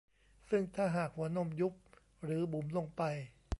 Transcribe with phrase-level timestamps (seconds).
[0.49, 1.73] ซึ่งถ้าหากหัวนมยุบ
[2.23, 3.01] หรือบุ๋มลงไป